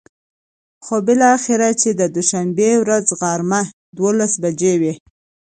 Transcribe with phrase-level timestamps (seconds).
[0.83, 3.61] خو بلااخره چې د دوشنبې ورځ غرمه
[3.97, 4.93] ،دولس بچې وې.